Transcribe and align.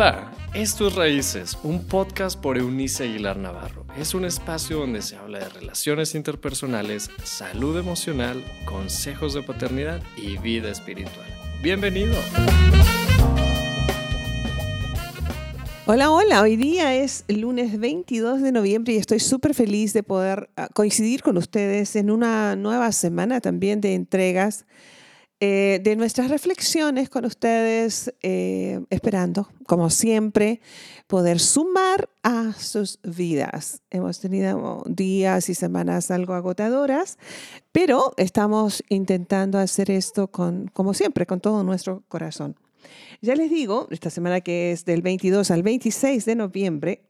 Hola, 0.00 0.32
esto 0.54 0.88
es 0.88 0.94
Raíces, 0.94 1.58
un 1.62 1.84
podcast 1.84 2.40
por 2.40 2.56
Eunice 2.56 3.04
Aguilar 3.04 3.36
Navarro. 3.36 3.84
Es 3.98 4.14
un 4.14 4.24
espacio 4.24 4.78
donde 4.78 5.02
se 5.02 5.16
habla 5.16 5.40
de 5.40 5.48
relaciones 5.50 6.14
interpersonales, 6.14 7.10
salud 7.22 7.78
emocional, 7.78 8.42
consejos 8.64 9.34
de 9.34 9.42
paternidad 9.42 10.00
y 10.16 10.38
vida 10.38 10.70
espiritual. 10.70 11.26
Bienvenido. 11.62 12.14
Hola, 15.84 16.10
hola, 16.10 16.40
hoy 16.40 16.56
día 16.56 16.94
es 16.94 17.26
lunes 17.28 17.78
22 17.78 18.40
de 18.40 18.52
noviembre 18.52 18.94
y 18.94 18.96
estoy 18.96 19.20
súper 19.20 19.52
feliz 19.52 19.92
de 19.92 20.02
poder 20.02 20.48
ah, 20.56 20.70
coincidir 20.72 21.22
con 21.22 21.36
ustedes 21.36 21.94
en 21.94 22.10
una 22.10 22.56
nueva 22.56 22.90
semana 22.92 23.42
también 23.42 23.82
de 23.82 23.92
entregas 23.92 24.64
eh, 25.42 25.80
de 25.82 25.96
nuestras 25.96 26.28
reflexiones 26.28 27.08
con 27.08 27.24
ustedes, 27.24 28.14
eh, 28.20 28.84
esperando, 28.90 29.48
como 29.66 29.88
siempre, 29.88 30.60
poder 31.06 31.40
sumar 31.40 32.10
a 32.22 32.52
sus 32.52 33.00
vidas. 33.02 33.80
Hemos 33.88 34.20
tenido 34.20 34.82
días 34.86 35.48
y 35.48 35.54
semanas 35.54 36.10
algo 36.10 36.34
agotadoras, 36.34 37.18
pero 37.72 38.12
estamos 38.18 38.84
intentando 38.90 39.58
hacer 39.58 39.90
esto 39.90 40.30
con, 40.30 40.68
como 40.74 40.92
siempre, 40.92 41.24
con 41.24 41.40
todo 41.40 41.64
nuestro 41.64 42.04
corazón. 42.08 42.56
Ya 43.22 43.34
les 43.34 43.48
digo, 43.48 43.88
esta 43.90 44.10
semana 44.10 44.42
que 44.42 44.72
es 44.72 44.84
del 44.84 45.00
22 45.00 45.50
al 45.50 45.62
26 45.62 46.24
de 46.26 46.36
noviembre, 46.36 47.08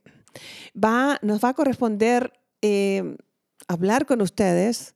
va, 0.72 1.18
nos 1.22 1.42
va 1.42 1.48
a 1.48 1.54
corresponder 1.54 2.32
eh, 2.62 3.16
hablar 3.66 4.06
con 4.06 4.20
ustedes 4.20 4.94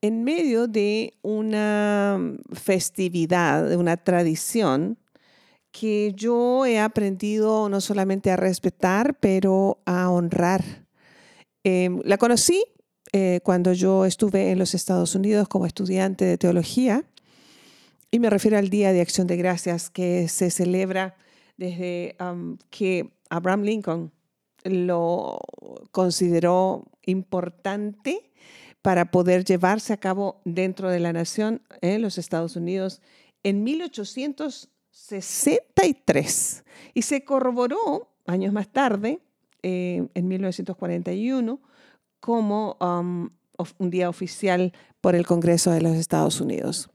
en 0.00 0.24
medio 0.24 0.68
de 0.68 1.14
una 1.22 2.20
festividad, 2.52 3.68
de 3.68 3.76
una 3.76 3.96
tradición 3.96 4.98
que 5.72 6.12
yo 6.14 6.64
he 6.64 6.78
aprendido 6.78 7.68
no 7.68 7.80
solamente 7.80 8.30
a 8.30 8.36
respetar, 8.36 9.18
pero 9.20 9.82
a 9.84 10.10
honrar. 10.10 10.86
Em, 11.64 12.00
la 12.04 12.16
conocí 12.16 12.64
eh, 13.12 13.40
cuando 13.42 13.72
yo 13.72 14.04
estuve 14.04 14.50
en 14.50 14.58
los 14.58 14.74
Estados 14.74 15.14
Unidos 15.14 15.48
como 15.48 15.66
estudiante 15.66 16.24
de 16.24 16.38
teología 16.38 17.04
y 18.10 18.18
me 18.20 18.30
refiero 18.30 18.56
al 18.56 18.70
Día 18.70 18.92
de 18.92 19.00
Acción 19.00 19.26
de 19.26 19.36
Gracias 19.36 19.90
que 19.90 20.28
se 20.28 20.50
celebra 20.50 21.16
desde 21.56 22.16
que 22.70 23.10
Abraham 23.28 23.62
Lincoln 23.62 24.12
lo 24.64 25.38
consideró 25.90 26.84
importante 27.04 28.30
para 28.86 29.10
poder 29.10 29.44
llevarse 29.44 29.92
a 29.92 29.96
cabo 29.96 30.40
dentro 30.44 30.88
de 30.90 31.00
la 31.00 31.12
nación 31.12 31.60
en 31.80 32.02
los 32.02 32.18
Estados 32.18 32.54
Unidos 32.54 33.02
en 33.42 33.64
1863 33.64 36.64
y 36.94 37.02
se 37.02 37.24
corroboró 37.24 38.12
años 38.26 38.52
más 38.52 38.68
tarde, 38.68 39.18
eh, 39.64 40.06
en 40.14 40.28
1941, 40.28 41.60
como 42.20 42.76
um, 42.80 43.28
un 43.78 43.90
día 43.90 44.08
oficial 44.08 44.72
por 45.00 45.16
el 45.16 45.26
Congreso 45.26 45.72
de 45.72 45.82
los 45.82 45.96
Estados 45.96 46.40
Unidos. 46.40 46.88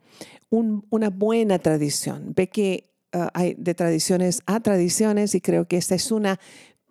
una 0.50 1.10
buena 1.10 1.60
tradición. 1.60 2.32
Ve 2.34 2.48
que 2.48 2.90
uh, 3.14 3.28
hay 3.34 3.54
de 3.56 3.74
tradiciones 3.74 4.44
a 4.46 4.62
tradiciones 4.62 5.36
y 5.36 5.42
creo 5.42 5.68
que 5.68 5.76
esta 5.76 5.96
es 5.96 6.10
una 6.10 6.40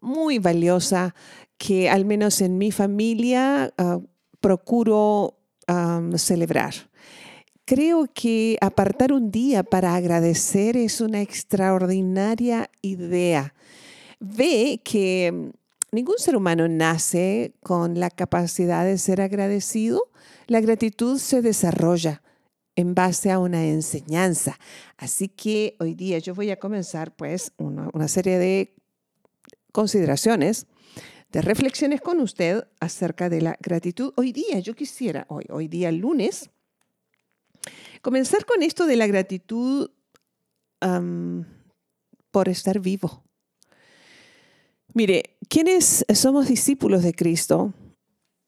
muy 0.02 0.38
valiosa 0.38 1.14
que 1.56 1.88
al 1.88 2.04
menos 2.04 2.42
en 2.42 2.58
mi 2.58 2.70
familia 2.70 3.72
uh, 3.78 4.02
procuro 4.40 5.36
celebrar. 6.16 6.74
Creo 7.70 8.08
que 8.12 8.58
apartar 8.60 9.12
un 9.12 9.30
día 9.30 9.62
para 9.62 9.94
agradecer 9.94 10.76
es 10.76 11.00
una 11.00 11.20
extraordinaria 11.20 12.68
idea. 12.82 13.54
Ve 14.18 14.80
que 14.82 15.30
mm, 15.32 15.50
ningún 15.92 16.16
ser 16.18 16.34
humano 16.34 16.66
nace 16.66 17.54
con 17.62 18.00
la 18.00 18.10
capacidad 18.10 18.84
de 18.84 18.98
ser 18.98 19.20
agradecido. 19.20 20.02
La 20.48 20.60
gratitud 20.60 21.18
se 21.18 21.42
desarrolla 21.42 22.22
en 22.74 22.96
base 22.96 23.30
a 23.30 23.38
una 23.38 23.64
enseñanza. 23.64 24.58
Así 24.96 25.28
que 25.28 25.76
hoy 25.78 25.94
día 25.94 26.18
yo 26.18 26.34
voy 26.34 26.50
a 26.50 26.58
comenzar 26.58 27.14
pues 27.14 27.52
una, 27.56 27.88
una 27.92 28.08
serie 28.08 28.38
de 28.38 28.74
consideraciones 29.70 30.66
de 31.32 31.42
reflexiones 31.42 32.00
con 32.00 32.20
usted 32.20 32.64
acerca 32.80 33.28
de 33.28 33.40
la 33.40 33.56
gratitud. 33.60 34.12
Hoy 34.16 34.32
día, 34.32 34.58
yo 34.58 34.74
quisiera, 34.74 35.26
hoy, 35.28 35.44
hoy 35.50 35.68
día 35.68 35.92
lunes, 35.92 36.50
comenzar 38.02 38.44
con 38.44 38.62
esto 38.62 38.86
de 38.86 38.96
la 38.96 39.06
gratitud 39.06 39.90
por 42.30 42.48
estar 42.48 42.80
vivo. 42.80 43.22
Mire, 44.94 45.36
quienes 45.48 46.04
somos 46.14 46.48
discípulos 46.48 47.02
de 47.02 47.12
Cristo, 47.12 47.74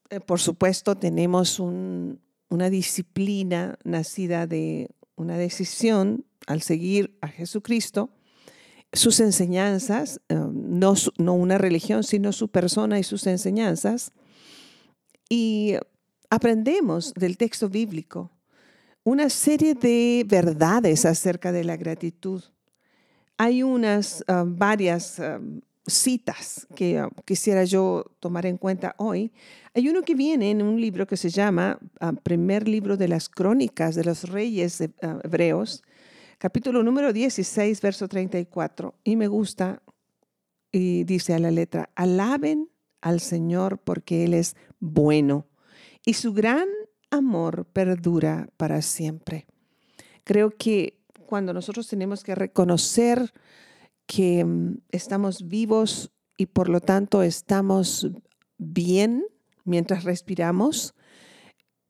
eh, 0.09 0.19
por 0.19 0.39
supuesto 0.39 0.97
tenemos 0.97 1.59
una 1.59 2.69
disciplina 2.69 3.77
nacida 3.83 4.47
de 4.47 4.89
una 5.15 5.37
decisión 5.37 6.25
al 6.47 6.61
seguir 6.61 7.17
a 7.21 7.27
Jesucristo 7.27 8.09
sus 8.93 9.19
enseñanzas, 9.19 10.21
eh, 10.29 10.35
no, 10.35 10.93
no 11.17 11.33
una 11.33 11.57
religión, 11.57 12.03
sino 12.03 12.31
su 12.31 12.49
persona 12.49 12.99
y 12.99 13.03
sus 13.03 13.25
enseñanzas. 13.27 14.11
Y 15.29 15.75
aprendemos 16.29 17.13
del 17.15 17.37
texto 17.37 17.69
bíblico 17.69 18.31
una 19.03 19.29
serie 19.29 19.73
de 19.73 20.23
verdades 20.25 21.05
acerca 21.05 21.51
de 21.51 21.63
la 21.63 21.75
gratitud. 21.75 22.41
Hay 23.37 23.63
unas 23.63 24.21
eh, 24.21 24.43
varias 24.45 25.19
eh, 25.19 25.39
citas 25.85 26.67
que 26.75 27.05
quisiera 27.25 27.65
yo 27.65 28.05
tomar 28.19 28.45
en 28.45 28.57
cuenta 28.57 28.95
hoy. 28.97 29.33
Hay 29.73 29.89
uno 29.89 30.03
que 30.03 30.15
viene 30.15 30.51
en 30.51 30.61
un 30.61 30.79
libro 30.79 31.07
que 31.07 31.17
se 31.17 31.29
llama 31.29 31.79
Primer 32.21 32.67
libro 32.67 32.95
de 32.95 33.09
las 33.09 33.27
crónicas 33.27 33.95
de 33.95 34.05
los 34.05 34.29
reyes 34.29 34.79
hebreos, 35.23 35.83
capítulo 36.43 36.83
número 36.83 37.13
16, 37.13 37.79
verso 37.79 38.09
34. 38.09 38.95
Y 39.05 39.15
me 39.15 39.27
gusta, 39.27 39.81
y 40.73 41.05
dice 41.05 41.33
a 41.33 41.39
la 41.39 41.51
letra, 41.51 41.89
alaben 41.95 42.69
al 42.99 43.21
Señor 43.21 43.77
porque 43.77 44.25
Él 44.25 44.33
es 44.33 44.57
bueno 44.81 45.47
y 46.05 46.15
su 46.15 46.33
gran 46.33 46.67
amor 47.11 47.63
perdura 47.71 48.49
para 48.57 48.81
siempre. 48.81 49.47
Creo 50.25 50.49
que 50.49 50.99
cuando 51.27 51.53
nosotros 51.53 51.87
tenemos 51.87 52.25
que 52.25 52.35
reconocer 52.35 53.31
que 54.05 54.43
mm, 54.43 54.79
estamos 54.91 55.47
vivos 55.47 56.11
y 56.35 56.47
por 56.47 56.67
lo 56.67 56.81
tanto 56.81 57.23
estamos 57.23 58.11
bien 58.57 59.23
mientras 59.63 60.03
respiramos, 60.03 60.93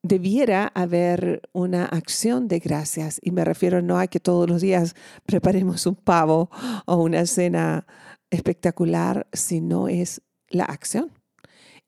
debiera 0.04 0.70
haber 0.74 1.40
una 1.52 1.86
acción 1.86 2.46
de 2.46 2.58
gracias. 2.58 3.18
Y 3.22 3.30
me 3.32 3.44
refiero 3.44 3.80
no 3.80 3.98
a 3.98 4.06
que 4.06 4.20
todos 4.20 4.48
los 4.48 4.60
días 4.60 4.94
preparemos 5.24 5.86
un 5.86 5.96
pavo 5.96 6.50
o 6.86 6.96
una 6.96 7.26
cena 7.26 7.86
espectacular, 8.30 9.26
sino 9.32 9.88
es 9.88 10.20
la 10.48 10.64
acción. 10.64 11.10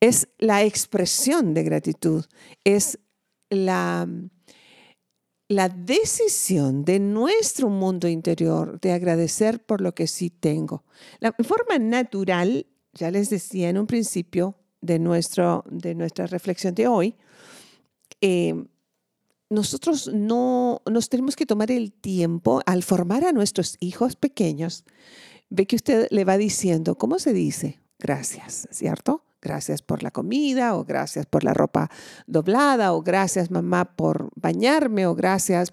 Es 0.01 0.29
la 0.39 0.65
expresión 0.65 1.53
de 1.53 1.63
gratitud. 1.63 2.25
Es 2.65 2.99
la, 3.51 4.09
la 5.49 5.69
decisión 5.69 6.87
de 6.87 6.99
nuestro 6.99 7.69
mundo 7.69 8.09
interior 8.09 8.81
de 8.81 8.93
agradecer 8.93 9.63
por 9.63 9.83
lo 9.83 9.95
que 9.95 10.07
sí 10.07 10.31
tengo. 10.31 10.85
La 11.21 11.33
forma 11.33 11.79
natural, 11.79 12.67
ya 12.95 13.11
les 13.11 13.29
decía 13.29 13.69
en 13.69 13.77
un 13.77 13.87
principio 13.87 14.57
de, 14.81 14.99
nuestro, 14.99 15.65
de 15.69 15.95
nuestra 15.95 16.27
reflexión 16.27 16.75
de 16.75 16.89
hoy, 16.89 17.15
eh, 18.21 18.55
nosotros 19.49 20.11
no 20.13 20.83
nos 20.91 21.09
tenemos 21.09 21.37
que 21.37 21.47
tomar 21.47 21.71
el 21.71 21.93
tiempo 21.93 22.61
al 22.67 22.83
formar 22.83 23.25
a 23.25 23.33
nuestros 23.33 23.77
hijos 23.81 24.17
pequeños. 24.17 24.85
Ve 25.51 25.67
que 25.67 25.77
usted 25.77 26.09
le 26.11 26.25
va 26.25 26.37
diciendo, 26.37 26.99
¿cómo 26.99 27.19
se 27.19 27.33
dice? 27.33 27.81
Gracias, 27.99 28.69
¿cierto? 28.73 29.25
Gracias 29.41 29.83
por 29.83 30.03
la 30.03 30.11
comida 30.11 30.77
o 30.77 30.85
gracias 30.85 31.27
por 31.27 31.45
la 31.45 31.55
ropa 31.55 31.91
doblada 32.27 32.93
o 32.93 33.03
gracias 33.03 33.51
mamá 33.51 33.97
por 33.97 34.31
bañarme 34.35 35.07
o 35.07 35.15
gracias 35.15 35.73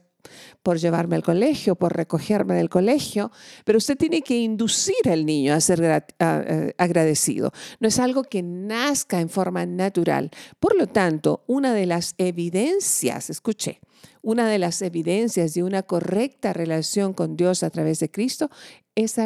por 0.62 0.78
llevarme 0.78 1.16
al 1.16 1.24
colegio, 1.24 1.76
por 1.76 1.96
recogerme 1.96 2.56
del 2.56 2.70
colegio, 2.70 3.32
pero 3.66 3.78
usted 3.78 3.98
tiene 3.98 4.22
que 4.22 4.38
inducir 4.38 5.10
al 5.10 5.26
niño 5.26 5.54
a 5.54 5.62
ser 5.62 6.06
eh, 6.20 6.74
agradecido. 6.78 7.52
No 7.80 7.88
es 7.88 8.00
algo 8.00 8.24
que 8.24 8.42
nazca 8.42 9.20
en 9.20 9.30
forma 9.30 9.66
natural. 9.66 10.32
Por 10.60 10.76
lo 10.78 10.88
tanto, 10.88 11.44
una 11.48 11.74
de 11.74 11.86
las 11.86 12.16
evidencias, 12.18 13.30
escuche, 13.30 13.80
una 14.22 14.48
de 14.48 14.58
las 14.58 14.82
evidencias 14.82 15.54
de 15.54 15.64
una 15.64 15.84
correcta 15.84 16.54
relación 16.54 17.14
con 17.14 17.36
Dios 17.36 17.64
a 17.64 17.70
través 17.70 18.00
de 18.00 18.10
Cristo 18.10 18.50
es, 18.96 19.18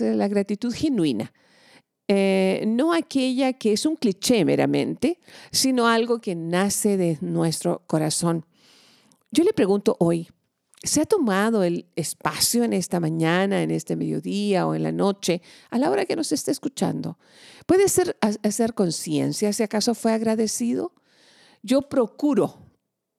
la 0.00 0.28
gratitud 0.28 0.74
genuina. 0.74 1.32
Eh, 2.08 2.64
no 2.66 2.92
aquella 2.92 3.52
que 3.52 3.72
es 3.72 3.86
un 3.86 3.94
cliché 3.94 4.44
meramente, 4.44 5.20
sino 5.52 5.86
algo 5.86 6.20
que 6.20 6.34
nace 6.34 6.96
de 6.96 7.18
nuestro 7.20 7.82
corazón. 7.86 8.44
Yo 9.30 9.44
le 9.44 9.52
pregunto 9.52 9.96
hoy, 10.00 10.28
se 10.82 11.02
ha 11.02 11.06
tomado 11.06 11.62
el 11.62 11.86
espacio 11.94 12.64
en 12.64 12.72
esta 12.72 13.00
mañana, 13.00 13.62
en 13.62 13.70
este 13.70 13.96
mediodía 13.96 14.66
o 14.66 14.74
en 14.74 14.82
la 14.82 14.92
noche, 14.92 15.42
a 15.68 15.78
la 15.78 15.90
hora 15.90 16.06
que 16.06 16.16
nos 16.16 16.32
esté 16.32 16.50
escuchando. 16.50 17.18
Puede 17.66 17.88
ser 17.88 18.16
hacer 18.20 18.74
conciencia 18.74 19.52
si 19.52 19.62
acaso 19.62 19.94
fue 19.94 20.12
agradecido. 20.12 20.94
Yo 21.62 21.82
procuro 21.82 22.56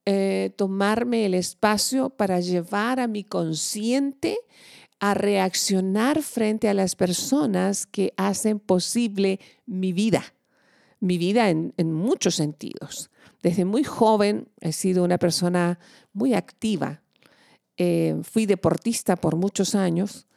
eh, 0.05 0.53
tomarme 0.57 1.25
el 1.25 1.35
espacio 1.35 2.09
para 2.09 2.39
llevar 2.39 2.99
a 2.99 3.07
mi 3.07 3.23
consciente 3.23 4.39
a 4.99 5.13
reaccionar 5.13 6.23
frente 6.23 6.67
a 6.67 6.73
las 6.73 6.95
personas 6.95 7.85
que 7.85 8.13
hacen 8.17 8.59
posible 8.59 9.39
mi 9.67 9.93
vida, 9.93 10.23
mi 10.99 11.19
vida 11.19 11.49
en, 11.51 11.73
en 11.77 11.93
muchos 11.93 12.35
sentidos. 12.35 13.11
Desde 13.43 13.65
muy 13.65 13.83
joven 13.83 14.49
he 14.59 14.73
sido 14.73 15.03
una 15.03 15.19
persona 15.19 15.79
muy 16.13 16.33
activa 16.33 17.01
eh, 17.77 18.15
fui 18.23 18.45
deportista 18.45 19.15
por 19.15 19.35
muchos 19.35 19.75
años, 19.75 20.27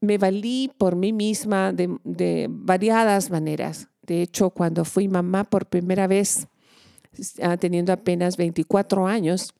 me 0.00 0.18
valí 0.18 0.70
por 0.78 0.96
mí 0.96 1.12
misma 1.12 1.72
de, 1.72 2.48
variadas 2.50 3.30
maneras. 3.30 3.88
De 4.02 4.20
hecho, 4.20 4.50
cuando 4.50 4.84
fui 4.84 5.06
mamá 5.06 5.44
por 5.44 5.66
primera 5.66 6.08
vez, 6.08 6.48
teniendo 7.60 7.92
apenas 7.92 8.36
24 8.36 9.06
años 9.06 9.54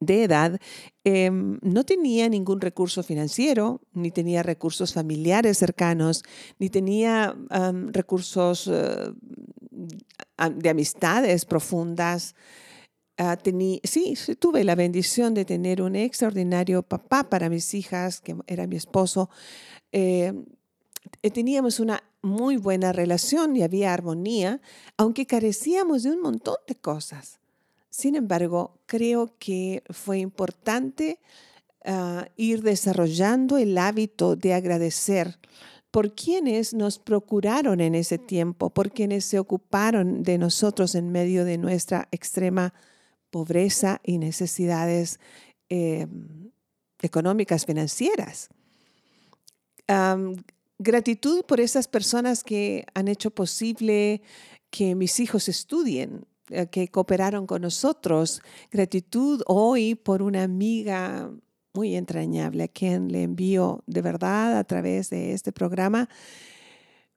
de 0.00 0.24
edad, 0.24 0.60
em, 1.04 1.58
no 1.62 1.84
tenía 1.84 2.28
ningún 2.28 2.60
recurso 2.60 3.02
financiero, 3.02 3.80
ni 3.94 4.10
tenía 4.10 4.42
recursos 4.42 4.92
familiares 4.92 5.58
cercanos, 5.58 6.24
ni 6.58 6.68
tenía 6.68 7.34
recursos 7.92 8.68
eh, 8.70 9.12
de 10.54 10.68
amistades 10.68 11.44
profundas. 11.44 12.34
Ah, 13.18 13.38
sí, 13.84 14.14
tuve 14.38 14.64
la 14.64 14.74
bendición 14.74 15.34
de 15.34 15.44
tener 15.44 15.82
un 15.82 15.96
extraordinario 15.96 16.82
papá 16.82 17.28
para 17.28 17.50
mis 17.50 17.74
hijas, 17.74 18.20
que 18.20 18.36
era 18.46 18.66
mi 18.66 18.76
esposo. 18.76 19.28
Eh, 19.92 20.32
teníamos 21.32 21.78
una 21.78 22.02
muy 22.22 22.56
buena 22.56 22.92
relación 22.92 23.54
y 23.56 23.62
había 23.62 23.92
armonía, 23.92 24.60
aunque 24.96 25.26
carecíamos 25.26 26.04
de 26.04 26.10
un 26.12 26.22
montón 26.22 26.56
de 26.66 26.74
cosas. 26.74 27.38
Sin 27.90 28.14
embargo, 28.14 28.78
creo 28.86 29.36
que 29.38 29.82
fue 29.90 30.18
importante 30.18 31.20
ah, 31.84 32.26
ir 32.36 32.62
desarrollando 32.62 33.58
el 33.58 33.76
hábito 33.76 34.36
de 34.36 34.54
agradecer 34.54 35.38
por 35.90 36.14
quienes 36.14 36.72
nos 36.72 36.98
procuraron 36.98 37.82
en 37.82 37.94
ese 37.94 38.16
tiempo, 38.16 38.70
por 38.70 38.90
quienes 38.92 39.26
se 39.26 39.38
ocuparon 39.38 40.22
de 40.22 40.38
nosotros 40.38 40.94
en 40.94 41.12
medio 41.12 41.44
de 41.44 41.58
nuestra 41.58 42.08
extrema 42.10 42.72
pobreza 43.32 44.00
y 44.04 44.18
necesidades 44.18 45.18
eh, 45.68 46.06
económicas, 47.00 47.64
financieras. 47.66 48.48
gratitud 50.78 51.44
por 51.44 51.60
esas 51.60 51.88
personas 51.88 52.44
que 52.44 52.84
han 52.94 53.08
hecho 53.08 53.30
posible 53.30 54.20
que 54.70 54.94
mis 54.94 55.18
hijos 55.20 55.48
estudien, 55.48 56.26
eh, 56.50 56.66
que 56.66 56.88
cooperaron 56.88 57.46
con 57.46 57.62
nosotros. 57.62 58.42
Gratitud 58.70 59.42
hoy 59.46 59.94
por 59.94 60.22
una 60.22 60.42
amiga 60.42 61.30
muy 61.74 61.96
entrañable 61.96 62.64
a 62.64 62.68
quien 62.68 63.10
le 63.10 63.22
envío 63.22 63.82
de 63.86 64.02
verdad 64.02 64.58
a 64.58 64.64
través 64.64 65.08
de 65.08 65.32
este 65.32 65.52
programa 65.52 66.08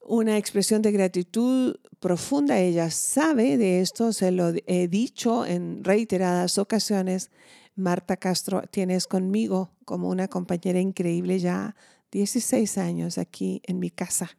una 0.06 0.38
expresión 0.38 0.82
de 0.82 0.92
gratitud 0.92 1.76
profunda. 2.00 2.58
Ella 2.58 2.90
sabe 2.90 3.56
de 3.58 3.80
esto, 3.80 4.12
se 4.12 4.30
lo 4.30 4.52
he 4.66 4.88
dicho 4.88 5.44
en 5.44 5.84
reiteradas 5.84 6.58
ocasiones. 6.58 7.30
Marta 7.74 8.16
Castro, 8.16 8.62
tienes 8.70 9.06
conmigo 9.06 9.70
como 9.84 10.08
una 10.08 10.28
compañera 10.28 10.80
increíble 10.80 11.38
ya 11.38 11.76
16 12.12 12.78
años 12.78 13.18
aquí 13.18 13.60
en 13.64 13.78
mi 13.78 13.90
casa. 13.90 14.30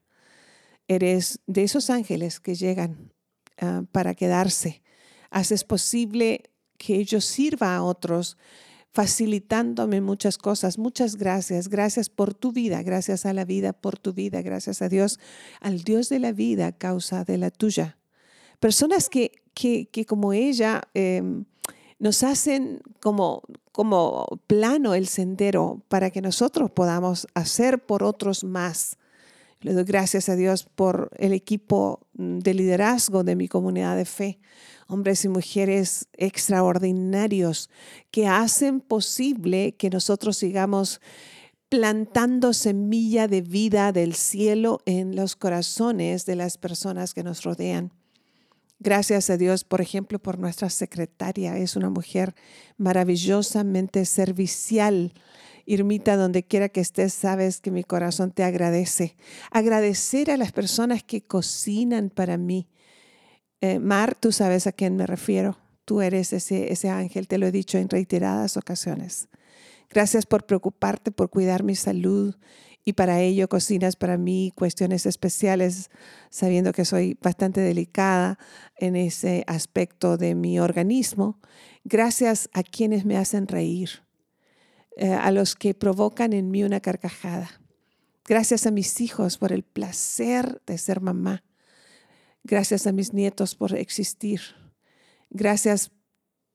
Eres 0.87 1.39
de 1.45 1.63
esos 1.63 1.89
ángeles 1.89 2.39
que 2.39 2.55
llegan 2.55 3.13
ah, 3.59 3.83
para 3.91 4.15
quedarse. 4.15 4.81
Haces 5.29 5.63
posible 5.63 6.49
que 6.77 6.95
ellos 6.95 7.25
sirva 7.25 7.75
a 7.75 7.83
otros 7.83 8.37
facilitándome 8.97 10.01
muchas 10.01 10.39
cosas. 10.39 10.79
Muchas 10.79 11.17
gracias. 11.17 11.67
Gracias 11.67 12.09
por 12.09 12.33
tu 12.33 12.51
vida. 12.51 12.81
Gracias 12.81 13.27
a 13.27 13.33
la 13.33 13.45
vida 13.45 13.71
por 13.71 13.99
tu 13.99 14.11
vida. 14.11 14.41
Gracias 14.41 14.81
a 14.81 14.89
Dios, 14.89 15.19
al 15.61 15.83
Dios 15.83 16.09
de 16.09 16.17
la 16.17 16.31
vida, 16.31 16.71
causa 16.71 17.23
de 17.23 17.37
la 17.37 17.51
tuya. 17.51 17.99
Personas 18.59 19.07
que, 19.07 19.43
que, 19.53 20.05
como 20.07 20.33
ella 20.33 20.81
em, 20.95 21.45
nos 21.99 22.23
hacen 22.23 22.81
como, 22.99 23.43
como 23.71 24.25
plano 24.47 24.95
el 24.95 25.05
sendero 25.05 25.83
para 25.89 26.09
que 26.09 26.23
nosotros 26.23 26.71
podamos 26.71 27.27
hacer 27.35 27.85
por 27.85 28.01
otros 28.01 28.43
más. 28.43 28.97
Le 29.61 29.73
doy 29.73 29.83
gracias 29.83 30.27
a 30.27 30.35
Dios 30.35 30.63
por 30.63 31.11
el 31.17 31.33
equipo 31.33 31.99
de 32.13 32.55
liderazgo 32.55 33.23
de 33.23 33.35
mi 33.35 33.47
comunidad 33.47 33.95
de 33.95 34.05
fe 34.05 34.39
hombres 34.87 35.25
y 35.25 35.29
mujeres 35.29 36.07
extraordinarios 36.13 37.69
que 38.11 38.27
hacen 38.27 38.79
posible 38.79 39.75
que 39.75 39.89
nosotros 39.89 40.37
sigamos 40.37 41.01
plantando 41.69 42.53
semilla 42.53 43.27
de 43.27 43.41
vida 43.41 43.91
del 43.91 44.15
cielo 44.15 44.79
en 44.85 45.15
los 45.15 45.35
corazones 45.35 46.25
de 46.25 46.35
las 46.35 46.57
personas 46.57 47.13
que 47.13 47.23
nos 47.23 47.43
rodean. 47.43 47.91
Gracias 48.79 49.31
a 49.31 49.37
Dios, 49.37 49.63
por 49.63 49.81
ejemplo, 49.81 50.19
por 50.19 50.37
nuestra 50.37 50.69
secretaria. 50.69 51.57
Es 51.57 51.75
una 51.75 51.89
mujer 51.89 52.35
maravillosamente 52.77 54.05
servicial. 54.05 55.13
Irmita, 55.65 56.15
donde 56.15 56.43
quiera 56.43 56.69
que 56.69 56.79
estés, 56.79 57.11
sabes 57.11 57.59
que 57.59 57.71
mi 57.71 57.83
corazón 57.83 58.31
te 58.31 58.43
agradece. 58.43 59.17
Agradecer 59.51 60.29
a 60.29 60.37
las 60.37 60.51
personas 60.51 61.03
que 61.03 61.23
cocinan 61.23 62.09
para 62.11 62.37
mí, 62.37 62.69
eh, 63.61 63.79
Mar, 63.79 64.15
tú 64.15 64.31
sabes 64.31 64.67
a 64.67 64.71
quién 64.71 64.95
me 64.95 65.07
refiero. 65.07 65.57
Tú 65.85 66.01
eres 66.01 66.33
ese, 66.33 66.71
ese 66.71 66.89
ángel, 66.89 67.27
te 67.27 67.37
lo 67.37 67.47
he 67.47 67.51
dicho 67.51 67.77
en 67.77 67.89
reiteradas 67.89 68.57
ocasiones. 68.57 69.29
Gracias 69.89 70.25
por 70.25 70.45
preocuparte, 70.45 71.11
por 71.11 71.29
cuidar 71.29 71.63
mi 71.63 71.75
salud 71.75 72.35
y 72.87 72.93
para 72.93 73.19
ello 73.19 73.49
cocinas 73.49 73.97
para 73.97 74.17
mí 74.17 74.53
cuestiones 74.55 75.05
especiales, 75.05 75.89
sabiendo 76.29 76.71
que 76.71 76.85
soy 76.85 77.17
bastante 77.21 77.59
delicada 77.59 78.39
en 78.77 78.95
ese 78.95 79.43
aspecto 79.47 80.15
de 80.15 80.35
mi 80.35 80.59
organismo. 80.59 81.39
Gracias 81.83 82.49
a 82.53 82.63
quienes 82.63 83.03
me 83.03 83.17
hacen 83.17 83.47
reír, 83.47 83.89
eh, 84.95 85.11
a 85.11 85.31
los 85.31 85.55
que 85.55 85.73
provocan 85.73 86.31
en 86.31 86.49
mí 86.49 86.63
una 86.63 86.79
carcajada. 86.79 87.61
Gracias 88.25 88.65
a 88.65 88.71
mis 88.71 89.01
hijos 89.01 89.37
por 89.37 89.51
el 89.51 89.63
placer 89.63 90.61
de 90.65 90.77
ser 90.77 91.01
mamá. 91.01 91.43
Gracias 92.49 92.87
a 92.87 92.93
mis 92.93 93.13
nietos 93.13 93.55
por 93.55 93.75
existir. 93.75 94.39
Gracias 95.29 95.91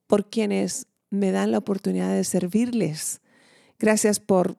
por 0.07 0.27
quienes 0.27 0.87
me 1.11 1.31
dan 1.31 1.51
la 1.51 1.59
oportunidad 1.59 2.11
de 2.15 2.23
servirles. 2.23 3.21
Gracias 3.77 4.19
por 4.19 4.57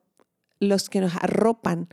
los 0.61 0.89
que 0.89 1.01
nos 1.01 1.17
arropan. 1.17 1.89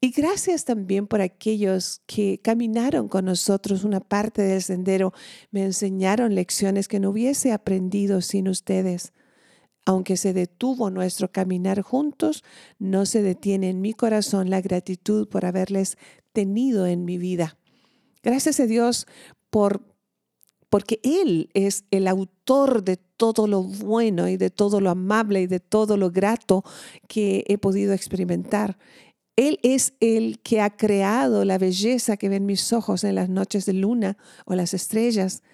Y 0.00 0.12
gracias 0.12 0.64
también 0.64 1.08
por 1.08 1.22
aquellos 1.22 2.02
que 2.06 2.38
caminaron 2.40 3.08
con 3.08 3.24
nosotros 3.24 3.82
una 3.82 3.98
parte 3.98 4.42
del 4.42 4.62
sendero, 4.62 5.12
me 5.50 5.64
enseñaron 5.64 6.36
lecciones 6.36 6.86
que 6.86 7.00
no 7.00 7.10
hubiese 7.10 7.50
aprendido 7.50 8.20
sin 8.20 8.46
ustedes. 8.46 9.12
Aunque 9.84 10.16
se 10.16 10.32
detuvo 10.32 10.90
nuestro 10.90 11.32
caminar 11.32 11.82
juntos, 11.82 12.44
no 12.78 13.06
se 13.06 13.22
detiene 13.22 13.70
en 13.70 13.80
mi 13.80 13.92
corazón 13.92 14.50
la 14.50 14.60
gratitud 14.60 15.28
por 15.28 15.46
haberles 15.46 15.98
tenido 16.32 16.86
en 16.86 17.04
mi 17.04 17.18
vida. 17.18 17.58
Gracias 18.24 18.58
a 18.58 18.66
Dios 18.66 19.06
por 19.50 19.94
porque 20.70 20.98
Él 21.04 21.50
es 21.54 21.84
el 21.92 22.08
autor 22.08 22.82
de 22.82 22.96
todo 22.96 23.46
lo 23.46 23.62
bueno 23.62 24.28
y 24.28 24.36
de 24.36 24.50
todo 24.50 24.80
lo 24.80 24.90
amable 24.90 25.42
y 25.42 25.46
de 25.46 25.60
todo 25.60 25.96
lo 25.96 26.10
grato 26.10 26.64
que 27.06 27.44
he 27.46 27.58
podido 27.58 27.92
experimentar. 27.92 28.76
Él 29.36 29.60
es 29.62 29.94
el 30.00 30.40
que 30.40 30.60
ha 30.60 30.76
creado 30.76 31.44
la 31.44 31.58
belleza 31.58 32.16
que 32.16 32.28
ven 32.28 32.44
mis 32.44 32.72
ojos 32.72 33.04
en 33.04 33.14
las 33.14 33.28
noches 33.28 33.66
de 33.66 33.72
luna 33.74 34.16
o 34.46 34.56
las 34.56 34.74
estrellas. 34.74 35.44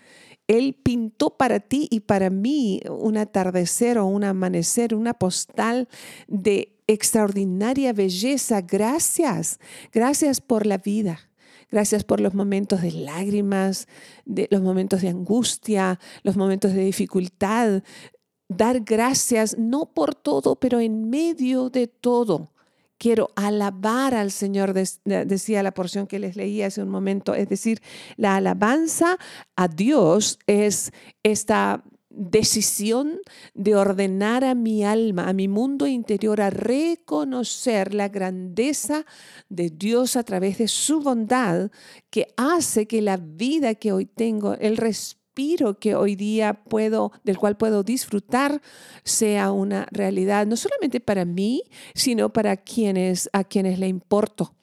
Él 0.48 0.74
pintó 0.82 1.36
para 1.36 1.60
ti 1.60 1.86
y 1.90 2.00
para 2.00 2.30
mí 2.30 2.80
un 2.88 3.18
atardecer 3.18 3.98
o 3.98 4.06
un 4.06 4.24
amanecer, 4.24 4.94
una 4.94 5.12
postal 5.12 5.86
de 6.28 6.80
extraordinaria 6.86 7.92
belleza. 7.92 8.62
Gracias, 8.62 9.60
gracias 9.92 10.40
por 10.40 10.64
la 10.64 10.78
vida. 10.78 11.29
Gracias 11.70 12.04
por 12.04 12.20
los 12.20 12.34
momentos 12.34 12.82
de 12.82 12.92
lágrimas, 12.92 13.86
de 14.24 14.48
los 14.50 14.60
momentos 14.60 15.02
de 15.02 15.08
angustia, 15.08 16.00
los 16.22 16.36
momentos 16.36 16.74
de 16.74 16.84
dificultad. 16.84 17.82
Dar 18.48 18.80
gracias 18.80 19.56
no 19.58 19.92
por 19.94 20.14
todo, 20.14 20.56
pero 20.56 20.80
en 20.80 21.08
medio 21.08 21.70
de 21.70 21.86
todo. 21.86 22.52
Quiero 22.98 23.30
alabar 23.34 24.14
al 24.14 24.30
Señor, 24.30 24.74
decía 24.74 25.62
la 25.62 25.72
porción 25.72 26.06
que 26.06 26.18
les 26.18 26.36
leí 26.36 26.60
hace 26.60 26.82
un 26.82 26.90
momento. 26.90 27.34
Es 27.34 27.48
decir, 27.48 27.80
la 28.16 28.36
alabanza 28.36 29.16
a 29.56 29.68
Dios 29.68 30.38
es 30.46 30.92
esta 31.22 31.82
decisión 32.10 33.20
de 33.54 33.76
ordenar 33.76 34.44
a 34.44 34.54
mi 34.54 34.84
alma, 34.84 35.28
a 35.28 35.32
mi 35.32 35.48
mundo 35.48 35.86
interior, 35.86 36.40
a 36.40 36.50
reconocer 36.50 37.94
la 37.94 38.08
grandeza 38.08 39.06
de 39.48 39.70
Dios 39.70 40.16
a 40.16 40.24
través 40.24 40.58
de 40.58 40.68
su 40.68 41.00
bondad 41.00 41.70
que 42.10 42.26
hace 42.36 42.86
que 42.86 43.00
la 43.00 43.16
vida 43.16 43.74
que 43.76 43.92
hoy 43.92 44.06
tengo, 44.06 44.54
el 44.54 44.76
respiro 44.76 45.78
que 45.78 45.94
hoy 45.94 46.16
día 46.16 46.64
puedo, 46.64 47.12
del 47.24 47.38
cual 47.38 47.56
puedo 47.56 47.82
disfrutar, 47.82 48.60
sea 49.04 49.52
una 49.52 49.86
realidad, 49.90 50.46
no 50.46 50.56
solamente 50.56 51.00
para 51.00 51.24
mí, 51.24 51.62
sino 51.94 52.32
para 52.32 52.56
quienes, 52.56 53.30
a 53.32 53.44
quienes 53.44 53.78
le 53.78 53.88
importo. 53.88 54.54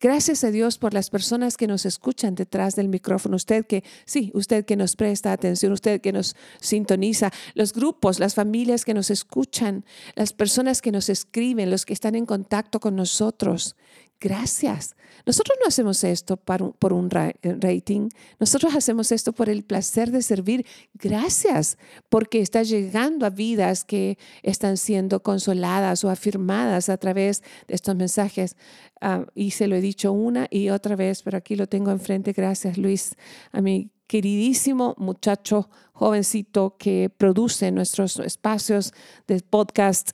Gracias 0.00 0.44
a 0.44 0.50
Dios 0.50 0.78
por 0.78 0.94
las 0.94 1.10
personas 1.10 1.56
que 1.56 1.66
nos 1.66 1.86
escuchan 1.86 2.34
detrás 2.34 2.76
del 2.76 2.88
micrófono. 2.88 3.36
Usted 3.36 3.66
que, 3.66 3.82
sí, 4.04 4.30
usted 4.34 4.64
que 4.64 4.76
nos 4.76 4.96
presta 4.96 5.32
atención, 5.32 5.72
usted 5.72 6.00
que 6.00 6.12
nos 6.12 6.36
sintoniza, 6.60 7.32
los 7.54 7.72
grupos, 7.72 8.18
las 8.18 8.34
familias 8.34 8.84
que 8.84 8.94
nos 8.94 9.10
escuchan, 9.10 9.84
las 10.14 10.32
personas 10.32 10.82
que 10.82 10.92
nos 10.92 11.08
escriben, 11.08 11.70
los 11.70 11.86
que 11.86 11.94
están 11.94 12.14
en 12.14 12.26
contacto 12.26 12.80
con 12.80 12.96
nosotros. 12.96 13.76
Gracias. 14.20 14.96
Nosotros 15.26 15.58
no 15.60 15.66
hacemos 15.66 16.04
esto 16.04 16.36
por 16.36 16.92
un 16.92 17.10
rating, 17.10 18.08
nosotros 18.38 18.74
hacemos 18.74 19.10
esto 19.12 19.32
por 19.32 19.48
el 19.48 19.64
placer 19.64 20.10
de 20.10 20.22
servir. 20.22 20.64
Gracias, 20.94 21.78
porque 22.08 22.40
está 22.40 22.62
llegando 22.62 23.26
a 23.26 23.30
vidas 23.30 23.84
que 23.84 24.18
están 24.42 24.76
siendo 24.76 25.22
consoladas 25.22 26.04
o 26.04 26.10
afirmadas 26.10 26.88
a 26.88 26.96
través 26.96 27.42
de 27.66 27.74
estos 27.74 27.96
mensajes. 27.96 28.56
Ah, 29.00 29.26
y 29.34 29.50
se 29.50 29.66
lo 29.66 29.76
he 29.76 29.80
dicho 29.80 30.12
una 30.12 30.46
y 30.50 30.70
otra 30.70 30.96
vez, 30.96 31.22
pero 31.22 31.36
aquí 31.36 31.56
lo 31.56 31.66
tengo 31.66 31.90
enfrente. 31.90 32.32
Gracias, 32.32 32.78
Luis, 32.78 33.16
a 33.52 33.60
mi 33.60 33.90
queridísimo 34.06 34.94
muchacho 34.96 35.68
jovencito 35.92 36.76
que 36.78 37.10
produce 37.10 37.72
nuestros 37.72 38.18
espacios 38.20 38.94
de 39.26 39.40
podcast 39.40 40.12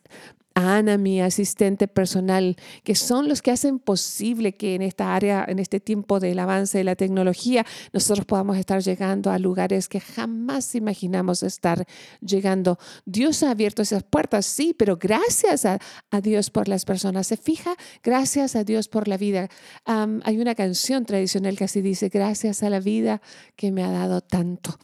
Ana, 0.55 0.99
mi 0.99 1.21
asistente 1.21 1.89
personal, 1.89 2.57
que 2.85 2.95
son 2.95 3.29
los 3.29 3.43
que 3.43 3.51
hacen 3.51 3.79
posible 3.79 4.55
que 4.55 4.75
en 4.75 4.83
esta 4.83 5.15
área, 5.15 5.45
en 5.49 5.59
este 5.59 5.81
tiempo 5.81 6.21
del 6.21 6.39
avance 6.39 6.79
de 6.79 6.85
la 6.85 6.97
tecnología, 6.97 7.65
nosotros 7.93 8.27
podamos 8.27 8.57
estar 8.57 8.83
llegando 8.83 9.31
a 9.31 9.39
lugares 9.39 9.89
que 9.89 10.01
jamás 10.01 10.75
imaginamos 10.75 11.43
estar 11.43 11.87
llegando. 12.21 12.79
Dios 13.05 13.43
ha 13.43 13.51
abierto 13.51 13.83
esas 13.83 14.03
puertas, 14.03 14.47
sí, 14.47 14.75
pero 14.77 14.97
gracias 14.97 15.65
a, 15.65 15.79
Dios 16.23 16.51
por 16.51 16.69
las 16.69 16.85
personas. 16.85 17.27
Se 17.27 17.37
fija, 17.37 17.75
gracias 18.03 18.55
a 18.55 18.65
Dios 18.65 18.89
por 18.89 19.09
la 19.09 19.17
vida. 19.17 19.49
hay 19.87 20.39
una 20.39 20.55
canción 20.55 21.05
tradicional 21.05 21.57
que 21.57 21.65
así 21.65 21.81
dice, 21.81 22.09
gracias 22.09 22.63
a 22.63 22.71
la 22.71 22.81
vida 22.81 23.23
que 23.57 23.73
me 23.73 23.83
ha 23.83 23.91
dado 23.91 24.21
tanto, 24.21 24.79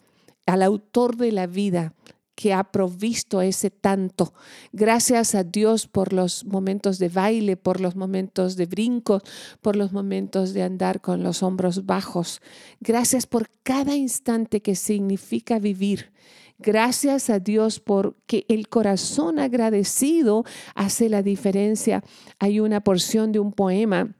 al 0.45 0.63
autor 0.63 1.15
de 1.15 1.31
la 1.31 1.47
vida 1.47 1.93
que 2.39 2.53
ha 2.53 2.63
provisto 2.63 3.41
ese 3.41 3.69
tanto. 3.69 4.33
Gracias 4.71 5.35
a 5.35 5.43
Dios 5.43 5.87
por 5.87 6.13
los 6.13 6.45
momentos 6.45 6.97
de 6.97 7.09
baile, 7.09 7.57
por 7.57 7.81
los 7.81 7.97
momentos 7.97 8.55
de 8.55 8.65
brinco, 8.65 9.21
por 9.59 9.75
los 9.75 9.91
momentos 9.91 10.53
de 10.53 10.63
andar 10.63 11.01
con 11.01 11.21
los 11.21 11.43
hombros 11.43 11.85
bajos. 11.85 12.41
Gracias 12.79 13.27
por 13.27 13.49
cada 13.63 13.93
instante 13.97 14.61
que 14.61 14.75
significa 14.75 15.59
vivir. 15.59 16.13
Gracias 16.59 17.29
a 17.29 17.39
Dios 17.39 17.81
porque 17.81 18.45
el 18.47 18.69
corazón 18.69 19.37
agradecido 19.37 20.45
hace 20.75 21.09
la 21.09 21.21
diferencia. 21.21 22.05
Hay 22.39 22.61
una 22.61 22.79
porción 22.79 23.33
de 23.33 23.39
un 23.39 23.51
poema 23.51 24.15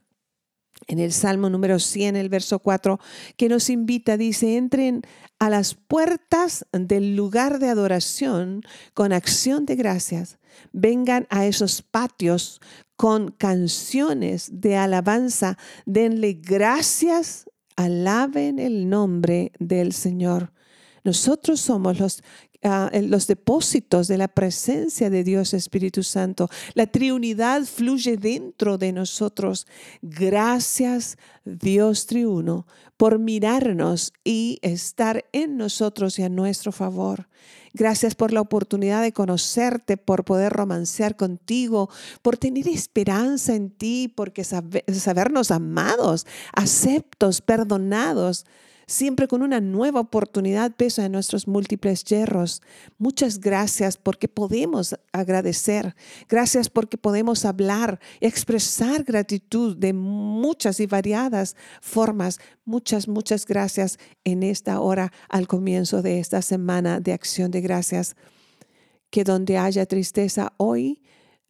en 0.88 1.00
el 1.00 1.12
Salmo 1.12 1.50
número 1.50 1.80
100, 1.80 2.16
el 2.16 2.30
verso 2.30 2.60
4, 2.60 3.00
que 3.38 3.50
nos 3.50 3.70
invita, 3.70 4.18
dice, 4.18 4.58
entren 4.58 5.02
a 5.38 5.50
las 5.50 5.76
puertas 5.76 6.66
del 6.72 7.16
lugar 7.16 7.60
de 7.60 7.70
adoración 7.70 8.62
con 8.94 9.14
acción 9.14 9.66
de 9.66 9.76
gracias. 9.76 10.40
Vengan 10.74 11.28
a 11.30 11.46
esos 11.46 11.82
patios 11.82 12.60
con 12.96 13.32
canciones 13.32 14.50
de 14.52 14.76
alabanza. 14.76 15.58
Denle 15.86 16.34
gracias, 16.34 17.50
alaben 17.76 18.60
el 18.60 18.90
nombre 18.90 19.52
del 19.60 19.94
Señor. 19.94 20.52
Nosotros 21.04 21.62
somos 21.62 22.00
los 22.00 22.24
Ah, 22.62 22.92
los 22.94 23.26
depósitos 23.26 24.10
de 24.10 24.18
la 24.18 24.28
presencia 24.28 25.10
de 25.10 25.24
Dios 25.24 25.54
Espíritu 25.54 26.04
Santo. 26.04 26.50
La 26.74 26.88
Trinidad 26.88 27.64
fluye 27.64 28.18
dentro 28.18 28.78
de 28.78 28.92
nosotros. 28.92 29.66
Gracias 30.02 31.18
Dios 31.46 32.06
triuno 32.06 32.68
por 32.98 33.18
mirarnos 33.18 34.12
y 34.26 34.60
estar 34.62 35.24
en 35.32 35.56
nosotros 35.56 36.20
y 36.20 36.24
a 36.24 36.30
nuestro 36.30 36.74
favor. 36.74 37.30
Gracias 37.74 38.14
por 38.14 38.34
la 38.34 38.42
oportunidad 38.42 39.04
de 39.04 39.14
conocerte, 39.14 39.96
por 39.96 40.26
poder 40.26 40.52
romancear 40.52 41.16
contigo, 41.16 41.90
por 42.22 42.36
tener 42.36 42.68
esperanza 42.68 43.56
en 43.56 43.70
ti, 43.70 44.12
porque 44.14 44.44
sabernos 44.44 45.52
amados, 45.52 46.28
aceptos, 46.52 47.40
perdonados 47.40 48.46
siempre 48.90 49.28
con 49.28 49.44
una 49.44 49.62
nueva 49.62 50.00
oportunidad 50.00 50.72
pese 50.76 51.04
a 51.04 51.10
nuestros 51.10 51.48
múltiples 51.48 52.04
yerros. 52.04 52.62
Muchas 52.98 53.40
gracias 53.40 53.98
porque 53.98 54.28
podemos 54.28 54.96
agradecer. 55.14 55.96
Gracias 56.28 56.70
porque 56.70 56.98
podemos 56.98 57.46
hablar, 57.46 58.00
expresar 58.20 59.04
gratitud 59.04 59.78
de 59.78 59.94
muchas 59.94 60.80
y 60.80 60.88
variadas 60.88 61.56
formas. 61.82 62.40
Muchas, 62.66 63.08
muchas 63.08 63.46
gracias 63.46 64.00
en 64.24 64.42
esta 64.42 64.80
hora 64.80 65.14
al 65.30 65.48
comienzo 65.48 66.02
de 66.02 66.20
esta 66.20 66.42
semana 66.42 67.00
de 67.00 67.14
acción 67.14 67.52
de 67.52 67.62
gracias. 67.62 68.16
Que 69.12 69.24
donde 69.24 69.60
haya 69.60 69.86
tristeza 69.86 70.54
hoy, 70.58 71.04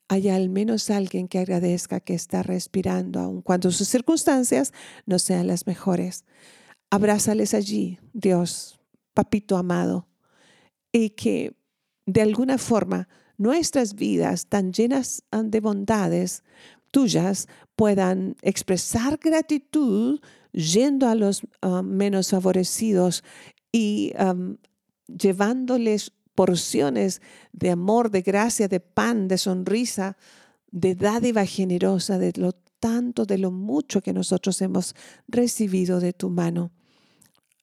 haya 0.09 0.35
al 0.35 0.49
menos 0.49 0.89
alguien 0.89 1.29
que 1.29 1.39
agradezca 1.39 2.01
que 2.01 2.15
está 2.15 2.43
respirando, 2.43 3.19
aun 3.21 3.41
cuando 3.41 3.71
sus 3.71 3.87
circunstancias 3.87 4.73
no 5.05 5.19
sean 5.19 5.47
las 5.47 5.67
mejores. 5.67 6.25
Abrázales 6.91 7.53
allí, 7.53 7.99
Dios, 8.13 8.79
papito 9.13 9.57
amado, 9.57 10.07
y 10.91 11.11
que 11.11 11.55
de 12.05 12.21
alguna 12.21 12.57
forma 12.57 13.07
nuestras 13.37 13.93
vidas 13.93 14.47
tan 14.47 14.73
llenas 14.73 15.23
de 15.31 15.59
bondades 15.59 16.43
tuyas 16.91 17.47
puedan 17.75 18.35
expresar 18.41 19.17
gratitud 19.17 20.19
yendo 20.51 21.07
a 21.07 21.15
los 21.15 21.43
ah, 21.61 21.83
menos 21.83 22.31
favorecidos 22.31 23.23
y 23.71 24.13
llevándoles 25.07 26.11
porciones 26.33 27.21
de 27.51 27.69
amor, 27.69 28.09
de 28.11 28.21
gracia, 28.21 28.67
de 28.67 28.79
pan, 28.79 29.27
de 29.27 29.37
sonrisa, 29.37 30.17
de 30.71 30.95
dádiva 30.95 31.45
generosa, 31.45 32.17
de 32.17 32.33
lo 32.35 32.53
tanto, 32.79 33.25
de 33.25 33.37
lo 33.37 33.51
mucho 33.51 34.01
que 34.01 34.13
nosotros 34.13 34.61
hemos 34.61 34.95
recibido 35.27 35.99
de 35.99 36.13
tu 36.13 36.29
mano. 36.29 36.71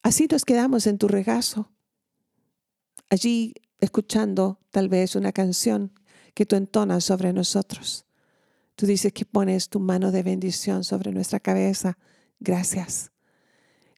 Así 0.03 0.29
nos 0.31 0.45
quedamos 0.45 0.87
en 0.87 0.99
tu 0.99 1.09
regazo, 1.09 1.73
allí 3.11 3.55
escuchando 3.81 4.61
tal 4.71 4.89
vez 4.89 5.17
una 5.17 5.33
canción 5.33 5.93
que 6.35 6.47
tú 6.47 6.57
entonas 6.57 7.05
sobre 7.05 7.33
nosotros. 7.33 8.07
Tú 8.77 8.87
dices 8.87 9.13
que 9.13 9.25
pones 9.25 9.69
tu 9.69 9.81
mano 9.81 10.13
de 10.13 10.23
bendición 10.23 10.85
sobre 10.85 11.11
nuestra 11.13 11.41
cabeza. 11.41 11.97
Gracias. 12.41 13.11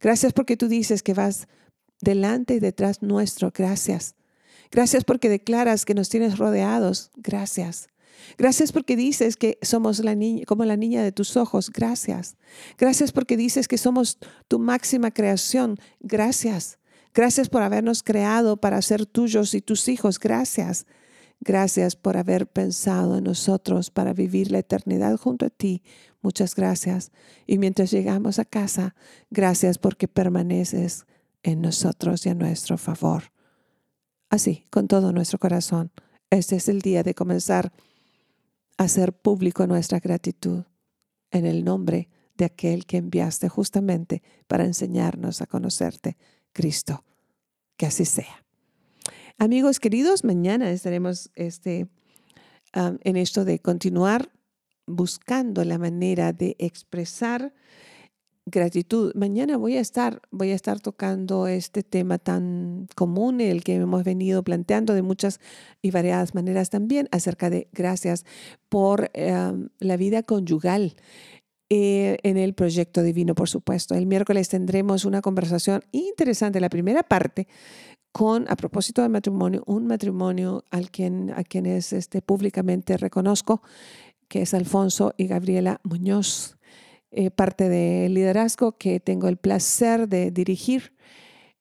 Gracias 0.00 0.32
porque 0.32 0.56
tú 0.56 0.68
dices 0.68 1.02
que 1.02 1.14
vas 1.14 1.48
delante 2.00 2.54
y 2.54 2.60
detrás 2.60 3.02
nuestro. 3.02 3.50
Gracias. 3.52 4.14
Gracias 4.70 5.04
porque 5.04 5.28
declaras 5.28 5.84
que 5.84 5.94
nos 5.94 6.08
tienes 6.08 6.38
rodeados. 6.38 7.10
Gracias. 7.16 7.88
Gracias 8.36 8.72
porque 8.72 8.96
dices 8.96 9.36
que 9.36 9.58
somos 9.62 10.00
la 10.00 10.14
niña, 10.14 10.44
como 10.46 10.64
la 10.64 10.76
niña 10.76 11.02
de 11.02 11.12
tus 11.12 11.36
ojos. 11.36 11.70
Gracias. 11.70 12.36
Gracias 12.76 13.12
porque 13.12 13.36
dices 13.36 13.68
que 13.68 13.78
somos 13.78 14.18
tu 14.48 14.58
máxima 14.58 15.10
creación. 15.10 15.78
Gracias. 16.00 16.78
Gracias 17.14 17.48
por 17.48 17.62
habernos 17.62 18.02
creado 18.02 18.58
para 18.58 18.80
ser 18.82 19.06
tuyos 19.06 19.54
y 19.54 19.60
tus 19.60 19.88
hijos. 19.88 20.18
Gracias. 20.18 20.86
Gracias 21.40 21.94
por 21.94 22.16
haber 22.16 22.48
pensado 22.48 23.16
en 23.16 23.24
nosotros 23.24 23.90
para 23.90 24.12
vivir 24.12 24.50
la 24.50 24.58
eternidad 24.58 25.16
junto 25.16 25.46
a 25.46 25.50
ti. 25.50 25.82
Muchas 26.20 26.54
gracias. 26.54 27.12
Y 27.46 27.58
mientras 27.58 27.90
llegamos 27.90 28.38
a 28.38 28.44
casa, 28.44 28.94
gracias 29.30 29.78
porque 29.78 30.08
permaneces 30.08 31.06
en 31.42 31.60
nosotros 31.60 32.26
y 32.26 32.30
a 32.30 32.34
nuestro 32.34 32.76
favor. 32.76 33.32
Así, 34.30 34.66
con 34.70 34.88
todo 34.88 35.12
nuestro 35.12 35.38
corazón, 35.38 35.92
este 36.30 36.56
es 36.56 36.68
el 36.68 36.82
día 36.82 37.02
de 37.02 37.14
comenzar 37.14 37.72
hacer 38.78 39.12
público 39.12 39.66
nuestra 39.66 39.98
gratitud 39.98 40.64
en 41.30 41.44
el 41.44 41.64
nombre 41.64 42.08
de 42.36 42.46
aquel 42.46 42.86
que 42.86 42.96
enviaste 42.96 43.48
justamente 43.48 44.22
para 44.46 44.64
enseñarnos 44.64 45.42
a 45.42 45.46
conocerte, 45.46 46.16
Cristo. 46.52 47.04
Que 47.76 47.86
así 47.86 48.04
sea. 48.04 48.44
Amigos 49.36 49.78
queridos, 49.78 50.24
mañana 50.24 50.70
estaremos 50.70 51.30
este, 51.34 51.88
en 52.72 53.16
esto 53.16 53.44
de 53.44 53.60
continuar 53.60 54.32
buscando 54.86 55.64
la 55.64 55.78
manera 55.78 56.32
de 56.32 56.56
expresar 56.58 57.52
gratitud. 58.50 59.12
Mañana 59.14 59.56
voy 59.56 59.76
a 59.76 59.80
estar, 59.80 60.22
voy 60.30 60.50
a 60.50 60.54
estar 60.54 60.80
tocando 60.80 61.46
este 61.46 61.82
tema 61.82 62.18
tan 62.18 62.88
común, 62.94 63.40
el 63.40 63.64
que 63.64 63.74
hemos 63.74 64.04
venido 64.04 64.42
planteando 64.42 64.94
de 64.94 65.02
muchas 65.02 65.40
y 65.82 65.90
variadas 65.90 66.34
maneras 66.34 66.70
también, 66.70 67.08
acerca 67.12 67.50
de 67.50 67.68
gracias 67.72 68.24
por 68.68 69.10
em, 69.14 69.68
la 69.78 69.96
vida 69.96 70.22
conyugal. 70.22 70.94
Eh, 71.70 72.16
en 72.22 72.38
el 72.38 72.54
proyecto 72.54 73.02
divino, 73.02 73.34
por 73.34 73.50
supuesto. 73.50 73.94
El 73.94 74.06
miércoles 74.06 74.48
tendremos 74.48 75.04
una 75.04 75.20
conversación 75.20 75.82
interesante, 75.92 76.60
la 76.60 76.70
primera 76.70 77.02
parte, 77.02 77.46
con, 78.10 78.46
a 78.48 78.56
propósito 78.56 79.02
del 79.02 79.10
matrimonio, 79.10 79.62
un 79.66 79.86
matrimonio 79.86 80.64
al 80.70 80.90
quien, 80.90 81.30
a 81.36 81.44
quienes 81.44 81.92
este, 81.92 82.22
públicamente 82.22 82.96
reconozco, 82.96 83.62
que 84.28 84.42
es 84.42 84.54
Alfonso 84.54 85.14
y 85.16 85.26
Gabriela 85.26 85.80
Muñoz. 85.84 86.57
Eh, 87.10 87.30
parte 87.30 87.70
del 87.70 88.12
liderazgo 88.12 88.72
que 88.72 89.00
tengo 89.00 89.28
el 89.28 89.38
placer 89.38 90.08
de 90.08 90.30
dirigir. 90.30 90.92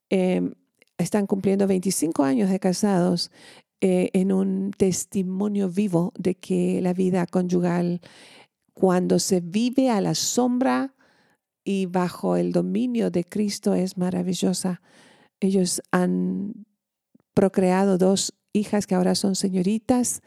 Em, 0.09 0.53
están 0.97 1.25
cumpliendo 1.25 1.67
25 1.67 2.23
años 2.23 2.49
de 2.49 2.59
casados 2.59 3.31
eh, 3.79 4.09
en 4.13 4.31
un 4.33 4.71
testimonio 4.71 5.69
vivo 5.69 6.11
de 6.17 6.35
que 6.35 6.81
la 6.81 6.93
vida 6.93 7.25
conyugal, 7.27 8.01
cuando 8.73 9.19
se 9.19 9.39
vive 9.39 9.89
a 9.89 10.01
la 10.01 10.15
sombra 10.15 10.95
y 11.63 11.85
bajo 11.85 12.35
el 12.35 12.51
dominio 12.51 13.09
de 13.11 13.23
Cristo, 13.23 13.73
es 13.73 13.97
maravillosa. 13.97 14.81
Ellos 15.39 15.81
han 15.91 16.65
procreado 17.33 17.97
dos 17.97 18.33
hijas 18.51 18.87
que 18.87 18.95
ahora 18.95 19.15
son 19.15 19.35
señoritas 19.35 20.21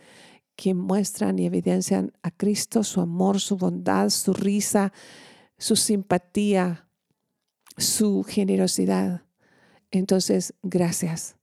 que 0.56 0.74
muestran 0.74 1.38
y 1.38 1.46
evidencian 1.46 2.12
a 2.22 2.30
Cristo, 2.30 2.84
su 2.84 3.00
amor, 3.00 3.40
su 3.40 3.56
bondad, 3.56 4.10
su 4.10 4.32
risa, 4.32 4.92
su 5.58 5.76
simpatía, 5.76 6.88
su 7.76 8.24
generosidad. 8.24 9.22
Entonces, 9.90 10.54
gracias. 10.62 11.36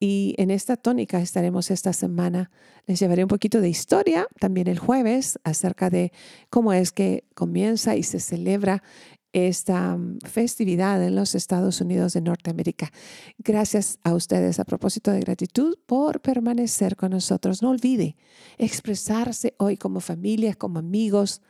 Y 0.00 0.34
en 0.38 0.50
esta 0.50 0.76
tónica 0.76 1.20
estaremos 1.20 1.70
esta 1.70 1.92
semana. 1.92 2.50
Les 2.86 3.00
llevaré 3.00 3.24
un 3.24 3.28
poquito 3.28 3.60
de 3.60 3.68
historia 3.68 4.28
también 4.38 4.68
el 4.68 4.78
jueves 4.78 5.40
acerca 5.42 5.90
de 5.90 6.12
cómo 6.50 6.72
es 6.72 6.92
que 6.92 7.24
comienza 7.34 7.96
y 7.96 8.04
se 8.04 8.20
celebra 8.20 8.82
esta 9.32 9.96
mm, 9.96 10.18
festividad 10.24 11.02
en 11.02 11.14
los 11.14 11.34
Estados 11.34 11.80
Unidos 11.80 12.14
de 12.14 12.20
Norteamérica. 12.20 12.90
Gracias 13.38 13.98
a 14.02 14.14
ustedes 14.14 14.58
a 14.58 14.64
propósito 14.64 15.10
de 15.10 15.20
gratitud 15.20 15.76
por 15.86 16.20
permanecer 16.20 16.96
con 16.96 17.10
nosotros. 17.10 17.62
No 17.62 17.70
olvide 17.70 18.16
expresarse 18.56 19.54
hoy 19.58 19.76
como 19.76 20.00
familia, 20.00 20.54
como 20.54 20.78
amigos. 20.78 21.42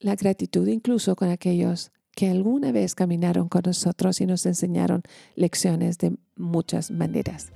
La 0.00 0.14
gratitud 0.14 0.66
incluso 0.68 1.16
con 1.16 1.28
aquellos 1.28 1.90
que 2.14 2.28
alguna 2.28 2.72
vez 2.72 2.94
caminaron 2.94 3.48
con 3.48 3.62
nosotros 3.66 4.20
y 4.20 4.26
nos 4.26 4.44
enseñaron 4.46 5.02
lecciones 5.36 5.98
de 5.98 6.16
muchas 6.36 6.90
maneras. 6.90 7.52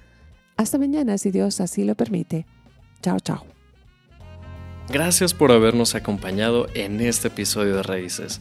Hasta 0.57 0.79
mañana, 0.79 1.19
si 1.19 1.31
Dios 1.31 1.61
así 1.61 1.85
lo 1.85 1.97
permite. 1.97 2.47
Chao, 3.03 3.19
chao. 3.19 3.45
Gracias 4.89 5.35
por 5.35 5.51
habernos 5.51 5.95
acompañado 5.95 6.67
en 6.75 7.01
este 7.01 7.29
episodio 7.29 7.77
de 7.77 7.83
Raíces 7.83 8.41